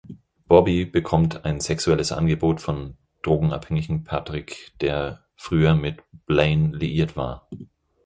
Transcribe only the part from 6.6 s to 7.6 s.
liiert war.